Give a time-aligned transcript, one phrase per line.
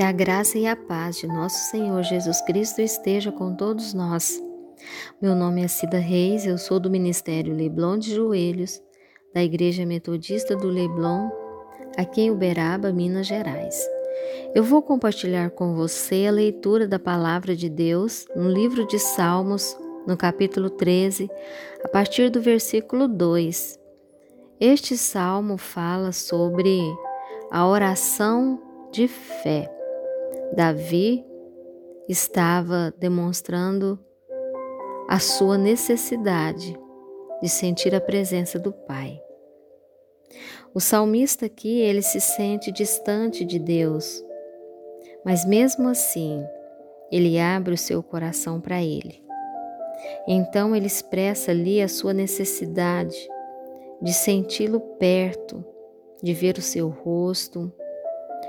[0.00, 4.42] Que a graça e a paz de nosso Senhor Jesus Cristo esteja com todos nós.
[5.20, 8.80] Meu nome é Cida Reis, eu sou do Ministério Leblon de Joelhos,
[9.34, 11.28] da Igreja Metodista do Leblon,
[11.98, 13.78] aqui em Uberaba, Minas Gerais.
[14.54, 19.76] Eu vou compartilhar com você a leitura da palavra de Deus no livro de Salmos,
[20.06, 21.28] no capítulo 13,
[21.84, 23.78] a partir do versículo 2.
[24.58, 26.80] Este salmo fala sobre
[27.50, 28.58] a oração
[28.90, 29.79] de fé.
[30.52, 31.24] Davi
[32.08, 33.98] estava demonstrando
[35.08, 36.76] a sua necessidade
[37.40, 39.22] de sentir a presença do Pai.
[40.74, 44.24] O salmista aqui, ele se sente distante de Deus,
[45.24, 46.44] mas mesmo assim,
[47.12, 49.22] ele abre o seu coração para ele.
[50.26, 53.16] Então ele expressa ali a sua necessidade
[54.02, 55.64] de senti-lo perto,
[56.22, 57.72] de ver o seu rosto,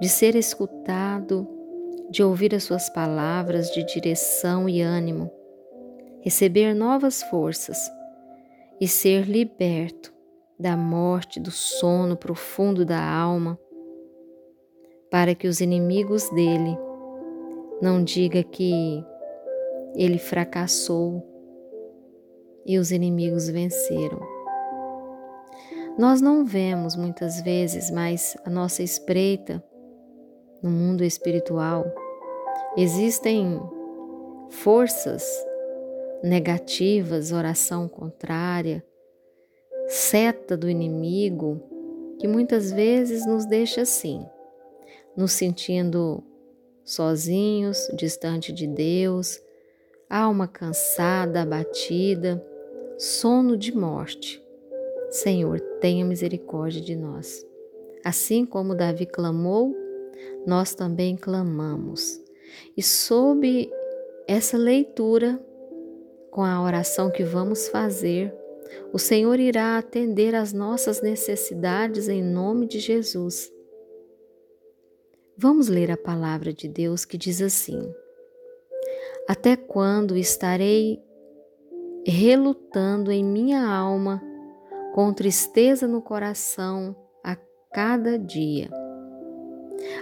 [0.00, 1.46] de ser escutado,
[2.12, 5.32] de ouvir as suas palavras de direção e ânimo,
[6.20, 7.90] receber novas forças
[8.78, 10.12] e ser liberto
[10.58, 13.58] da morte, do sono profundo da alma,
[15.10, 16.76] para que os inimigos dele
[17.80, 19.02] não diga que
[19.96, 21.26] ele fracassou
[22.66, 24.20] e os inimigos venceram.
[25.98, 29.64] Nós não vemos muitas vezes, mas a nossa espreita
[30.62, 31.84] no mundo espiritual
[32.76, 33.60] existem
[34.48, 35.24] forças
[36.22, 38.84] negativas, oração contrária,
[39.88, 41.60] seta do inimigo,
[42.18, 44.24] que muitas vezes nos deixa assim,
[45.16, 46.22] nos sentindo
[46.84, 49.42] sozinhos, distante de Deus,
[50.08, 52.44] alma cansada, abatida,
[52.98, 54.42] sono de morte.
[55.10, 57.44] Senhor, tenha misericórdia de nós.
[58.04, 59.74] Assim como Davi clamou,
[60.46, 62.20] nós também clamamos.
[62.76, 63.70] E sob
[64.26, 65.40] essa leitura,
[66.30, 68.34] com a oração que vamos fazer,
[68.92, 73.52] o Senhor irá atender às nossas necessidades em nome de Jesus.
[75.36, 77.92] Vamos ler a palavra de Deus que diz assim:
[79.28, 81.02] Até quando estarei
[82.06, 84.22] relutando em minha alma,
[84.94, 86.94] com tristeza no coração
[87.24, 87.36] a
[87.72, 88.81] cada dia?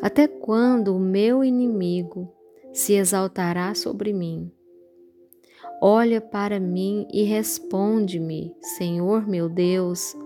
[0.00, 2.32] Até quando o meu inimigo
[2.72, 4.50] se exaltará sobre mim?
[5.80, 10.16] Olha para mim e responde-me, Senhor meu Deus.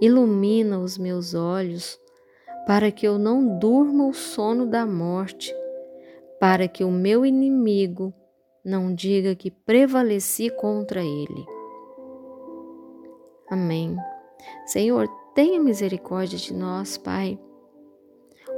[0.00, 1.98] Ilumina os meus olhos,
[2.66, 5.54] para que eu não durma o sono da morte,
[6.38, 8.12] para que o meu inimigo
[8.64, 11.46] não diga que prevaleci contra ele.
[13.48, 13.96] Amém.
[14.66, 17.38] Senhor, tenha misericórdia de nós, Pai.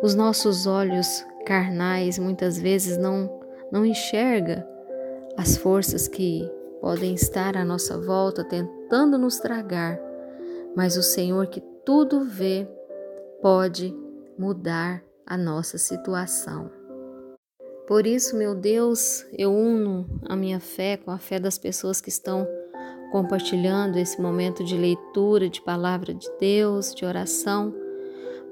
[0.02, 3.38] Os nossos olhos carnais muitas vezes não
[3.70, 4.66] não enxerga
[5.36, 6.50] as forças que
[6.80, 10.00] podem estar à nossa volta tentando nos tragar,
[10.74, 12.68] mas o Senhor que tudo vê
[13.40, 13.94] pode
[14.38, 16.70] mudar a nossa situação.
[17.86, 22.08] Por isso, meu Deus, eu uno a minha fé com a fé das pessoas que
[22.08, 22.48] estão
[23.12, 27.74] compartilhando esse momento de leitura de palavra de Deus, de oração,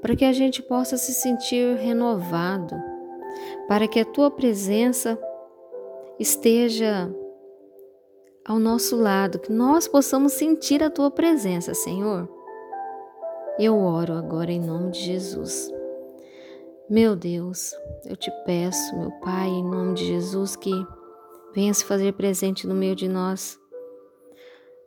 [0.00, 2.74] para que a gente possa se sentir renovado,
[3.66, 5.18] para que a tua presença
[6.18, 7.12] esteja
[8.44, 12.28] ao nosso lado, que nós possamos sentir a tua presença, Senhor.
[13.58, 15.70] Eu oro agora em nome de Jesus.
[16.88, 17.74] Meu Deus,
[18.06, 20.72] eu te peço, meu Pai, em nome de Jesus, que
[21.54, 23.58] venha se fazer presente no meio de nós.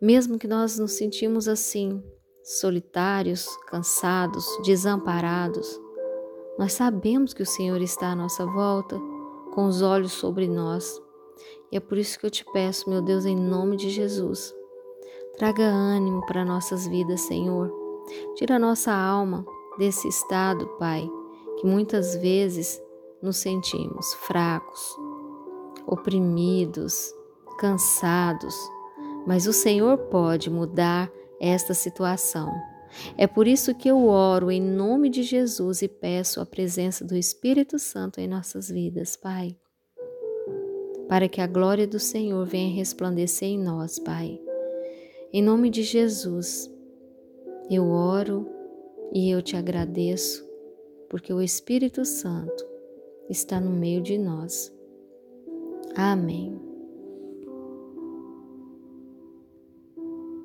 [0.01, 2.01] Mesmo que nós nos sentimos assim,
[2.43, 5.79] solitários, cansados, desamparados,
[6.57, 8.99] nós sabemos que o Senhor está à nossa volta,
[9.53, 11.01] com os olhos sobre nós.
[11.71, 14.53] E é por isso que eu te peço, meu Deus, em nome de Jesus,
[15.37, 17.71] traga ânimo para nossas vidas, Senhor.
[18.35, 19.45] Tira a nossa alma
[19.77, 21.09] desse estado, Pai,
[21.59, 22.81] que muitas vezes
[23.21, 24.97] nos sentimos fracos,
[25.87, 27.13] oprimidos,
[27.57, 28.55] cansados,
[29.25, 31.11] mas o Senhor pode mudar
[31.41, 32.53] esta situação.
[33.17, 37.15] É por isso que eu oro em nome de Jesus e peço a presença do
[37.15, 39.57] Espírito Santo em nossas vidas, Pai
[41.11, 44.39] para que a glória do Senhor venha resplandecer em nós, Pai.
[45.33, 46.73] Em nome de Jesus,
[47.69, 48.47] eu oro
[49.11, 50.49] e eu te agradeço,
[51.09, 52.65] porque o Espírito Santo
[53.29, 54.73] está no meio de nós.
[55.97, 56.70] Amém.